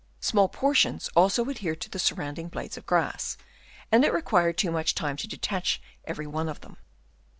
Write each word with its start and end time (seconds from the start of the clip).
Small 0.19 0.49
portions 0.49 1.11
also 1.15 1.47
adhered 1.47 1.79
to 1.81 1.89
the 1.91 1.99
surrounding 1.99 2.47
blades 2.49 2.75
of 2.75 2.87
grass, 2.87 3.37
and 3.91 4.03
it 4.03 4.11
required 4.11 4.57
too 4.57 4.71
much 4.71 4.95
time 4.95 5.15
to 5.17 5.27
detach 5.27 5.79
every 6.07 6.25
one 6.25 6.49
of 6.49 6.61
them. 6.61 6.77